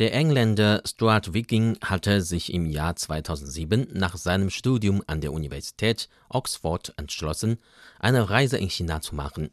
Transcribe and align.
Der 0.00 0.14
Engländer 0.14 0.80
Stuart 0.86 1.34
Viking 1.34 1.76
hatte 1.84 2.22
sich 2.22 2.54
im 2.54 2.64
Jahr 2.64 2.96
2007 2.96 3.88
nach 3.92 4.16
seinem 4.16 4.48
Studium 4.48 5.02
an 5.06 5.20
der 5.20 5.30
Universität 5.30 6.08
Oxford 6.30 6.94
entschlossen, 6.96 7.58
eine 7.98 8.30
Reise 8.30 8.56
in 8.56 8.70
China 8.70 9.02
zu 9.02 9.14
machen. 9.14 9.50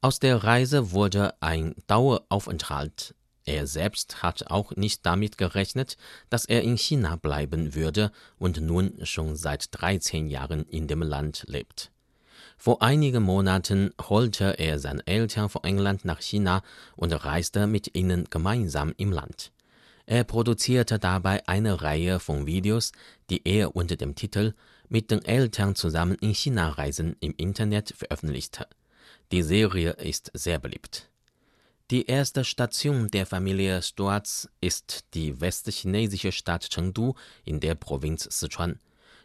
Aus 0.00 0.18
der 0.18 0.44
Reise 0.44 0.92
wurde 0.92 1.34
ein 1.40 1.74
Daueraufenthalt. 1.88 3.14
Er 3.44 3.66
selbst 3.66 4.22
hat 4.22 4.46
auch 4.46 4.74
nicht 4.76 5.04
damit 5.04 5.36
gerechnet, 5.36 5.98
dass 6.30 6.46
er 6.46 6.62
in 6.62 6.78
China 6.78 7.16
bleiben 7.16 7.74
würde 7.74 8.12
und 8.38 8.62
nun 8.62 8.94
schon 9.02 9.36
seit 9.36 9.78
13 9.78 10.26
Jahren 10.26 10.64
in 10.68 10.88
dem 10.88 11.02
Land 11.02 11.44
lebt. 11.48 11.90
Vor 12.56 12.80
einigen 12.80 13.24
Monaten 13.24 13.90
holte 14.00 14.58
er 14.58 14.78
seine 14.78 15.06
Eltern 15.06 15.50
von 15.50 15.64
England 15.64 16.06
nach 16.06 16.22
China 16.22 16.62
und 16.96 17.12
reiste 17.12 17.66
mit 17.66 17.94
ihnen 17.94 18.24
gemeinsam 18.30 18.94
im 18.96 19.12
Land. 19.12 19.52
Er 20.06 20.24
produzierte 20.24 20.98
dabei 20.98 21.46
eine 21.46 21.82
Reihe 21.82 22.18
von 22.18 22.46
Videos, 22.46 22.92
die 23.30 23.42
er 23.44 23.76
unter 23.76 23.96
dem 23.96 24.14
Titel 24.14 24.54
Mit 24.88 25.10
den 25.10 25.24
Eltern 25.24 25.74
zusammen 25.74 26.16
in 26.20 26.34
China 26.34 26.70
reisen 26.70 27.16
im 27.20 27.34
Internet 27.36 27.94
veröffentlichte. 27.96 28.66
Die 29.30 29.42
Serie 29.42 29.90
ist 29.92 30.30
sehr 30.34 30.58
beliebt. 30.58 31.08
Die 31.90 32.06
erste 32.06 32.44
Station 32.44 33.08
der 33.08 33.26
Familie 33.26 33.82
Stuarts 33.82 34.48
ist 34.60 35.04
die 35.14 35.40
westchinesische 35.40 36.32
Stadt 36.32 36.68
Chengdu 36.70 37.14
in 37.44 37.60
der 37.60 37.74
Provinz 37.74 38.24
Sichuan. 38.24 38.78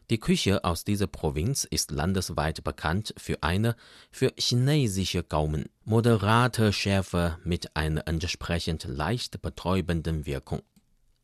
Die 0.10 0.20
Küche 0.22 0.64
aus 0.64 0.86
dieser 0.86 1.08
Provinz 1.08 1.66
ist 1.66 1.92
landesweit 1.92 2.64
bekannt 2.64 3.14
für 3.18 3.44
eine 3.44 3.76
für 4.10 4.32
chinesische 4.38 5.22
Gaumen 5.22 5.66
moderate 5.84 6.72
Schärfe 6.72 7.38
mit 7.44 7.76
einer 7.76 8.08
entsprechend 8.08 8.86
leicht 8.86 9.42
betäubenden 9.42 10.26
Wirkung. 10.26 10.62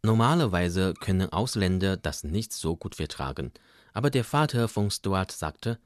Normalerweise 0.04 0.94
können 1.00 1.32
Ausländer 1.32 1.96
das 1.96 2.26
nicht 2.26 2.52
so 2.52 2.76
gut 2.76 2.96
vertragen, 2.96 3.54
aber 3.94 4.10
der 4.10 4.26
Vater 4.26 4.68
von 4.68 4.92
Stuart 4.92 5.32
sagte, 5.32 5.80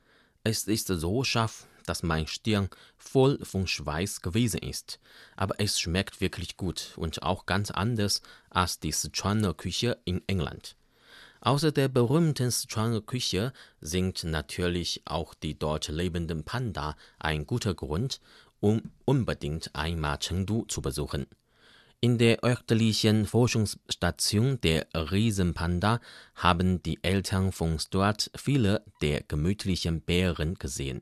es 0.43 0.63
ist 0.63 0.87
so 0.87 1.23
scharf, 1.23 1.67
dass 1.85 2.01
mein 2.01 2.25
Stirn 2.25 2.67
voll 2.97 3.37
von 3.43 3.67
Schweiß 3.67 4.23
gewesen 4.23 4.61
ist, 4.61 4.99
aber 5.35 5.55
es 5.59 5.79
schmeckt 5.79 6.19
wirklich 6.19 6.57
gut 6.57 6.93
und 6.95 7.21
auch 7.21 7.45
ganz 7.45 7.69
anders 7.69 8.23
als 8.49 8.79
die 8.79 8.91
Sichuaner 8.91 9.53
Küche 9.53 9.99
in 10.03 10.23
England. 10.25 10.75
Außer 11.41 11.71
der 11.71 11.87
berühmten 11.87 12.51
Sichuaner 12.51 13.01
Küche 13.01 13.53
sind 13.79 14.23
natürlich 14.23 15.01
auch 15.05 15.33
die 15.33 15.57
dort 15.57 15.87
lebenden 15.87 16.43
Panda 16.43 16.95
ein 17.19 17.45
guter 17.45 17.73
Grund, 17.73 18.21
um 18.59 18.81
unbedingt 19.05 19.75
einmal 19.75 20.17
Chengdu 20.17 20.65
zu 20.65 20.81
besuchen. 20.81 21.27
In 21.99 22.19
der 22.19 22.43
örtlichen 22.43 23.25
Forschungsstation 23.25 24.61
der 24.61 24.85
Riesenpanda 24.93 25.99
haben 26.35 26.83
die 26.83 26.99
Eltern 27.03 27.51
von 27.51 27.79
Stuart 27.79 28.29
viele 28.35 28.83
der 29.01 29.23
gemütlichen 29.23 30.01
Bären 30.01 30.55
gesehen. 30.55 31.01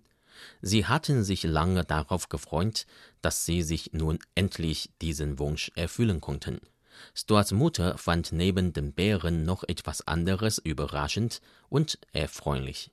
Sie 0.61 0.85
hatten 0.85 1.23
sich 1.23 1.43
lange 1.43 1.83
darauf 1.83 2.29
gefreut, 2.29 2.85
dass 3.21 3.45
sie 3.45 3.61
sich 3.61 3.91
nun 3.91 4.19
endlich 4.35 4.89
diesen 5.01 5.37
Wunsch 5.37 5.69
erfüllen 5.75 6.21
konnten. 6.21 6.59
Stuarts 7.13 7.51
Mutter 7.51 7.97
fand 7.97 8.31
neben 8.31 8.73
den 8.73 8.93
Bären 8.93 9.43
noch 9.45 9.63
etwas 9.63 10.07
anderes 10.07 10.57
überraschend 10.57 11.41
und 11.69 11.99
erfreulich. 12.13 12.91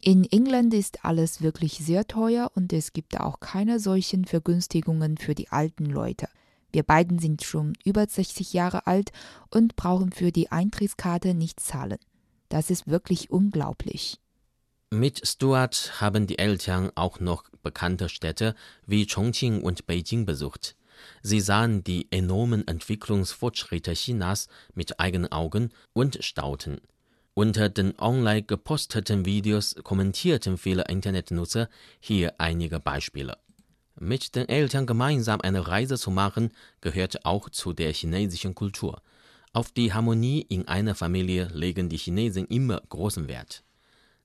In 0.00 0.24
England 0.24 0.74
ist 0.74 1.04
alles 1.04 1.42
wirklich 1.42 1.78
sehr 1.78 2.06
teuer 2.06 2.52
und 2.54 2.72
es 2.72 2.92
gibt 2.92 3.18
auch 3.18 3.40
keine 3.40 3.80
solchen 3.80 4.24
Vergünstigungen 4.24 5.16
für 5.16 5.34
die 5.34 5.48
alten 5.48 5.86
Leute. 5.86 6.28
Wir 6.70 6.82
beiden 6.82 7.18
sind 7.18 7.42
schon 7.42 7.72
über 7.84 8.06
60 8.06 8.52
Jahre 8.52 8.86
alt 8.86 9.10
und 9.50 9.74
brauchen 9.74 10.12
für 10.12 10.30
die 10.30 10.52
Eintrittskarte 10.52 11.34
nicht 11.34 11.60
zahlen. 11.60 11.98
Das 12.48 12.70
ist 12.70 12.86
wirklich 12.86 13.30
unglaublich. 13.30 14.18
Mit 14.90 15.26
Stuart 15.26 16.00
haben 16.00 16.26
die 16.26 16.38
Eltern 16.38 16.90
auch 16.94 17.20
noch 17.20 17.44
bekannte 17.62 18.08
Städte 18.08 18.54
wie 18.86 19.06
Chongqing 19.06 19.62
und 19.62 19.86
Beijing 19.86 20.24
besucht. 20.24 20.76
Sie 21.22 21.40
sahen 21.40 21.84
die 21.84 22.06
enormen 22.10 22.66
Entwicklungsfortschritte 22.66 23.92
Chinas 23.92 24.48
mit 24.74 25.00
eigenen 25.00 25.32
Augen 25.32 25.70
und 25.92 26.22
staunten. 26.22 26.80
Unter 27.34 27.68
den 27.68 27.96
online 27.98 28.42
geposteten 28.42 29.24
Videos 29.24 29.76
kommentierten 29.84 30.58
viele 30.58 30.84
Internetnutzer 30.88 31.68
hier 32.00 32.34
einige 32.38 32.80
Beispiele. 32.80 33.36
Mit 34.00 34.34
den 34.34 34.48
Eltern 34.48 34.86
gemeinsam 34.86 35.40
eine 35.40 35.66
Reise 35.66 35.98
zu 35.98 36.10
machen, 36.10 36.50
gehört 36.80 37.24
auch 37.24 37.48
zu 37.50 37.72
der 37.72 37.92
chinesischen 37.92 38.54
Kultur. 38.54 39.02
Auf 39.52 39.72
die 39.72 39.92
Harmonie 39.92 40.46
in 40.48 40.68
einer 40.68 40.94
Familie 40.94 41.48
legen 41.52 41.88
die 41.88 41.96
Chinesen 41.96 42.46
immer 42.46 42.80
großen 42.88 43.28
Wert. 43.28 43.64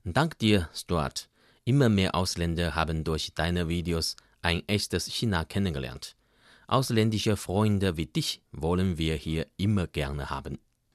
Dank 0.04 0.38
dir, 0.38 0.68
Stuart. 0.74 1.28
Immer 1.64 1.88
mehr 1.88 2.14
Ausländer 2.14 2.74
haben 2.74 3.04
durch 3.04 3.32
deine 3.34 3.68
Videos 3.68 4.16
ein 4.42 4.62
echtes 4.68 5.06
China 5.06 5.44
kennengelernt. 5.44 6.14
Ausländische 6.66 7.36
Freunde 7.36 7.96
wie 7.96 8.06
dich 8.06 8.42
wollen 8.52 8.98
wir 8.98 9.14
hier 9.14 9.46
immer 9.56 9.86
gerne 9.86 10.30
haben. 10.30 10.58